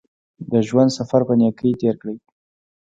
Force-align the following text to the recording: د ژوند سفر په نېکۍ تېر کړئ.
د 0.51 0.53
ژوند 0.67 0.89
سفر 0.97 1.21
په 1.27 1.33
نېکۍ 1.39 1.71
تېر 1.81 1.95
کړئ. 2.01 2.17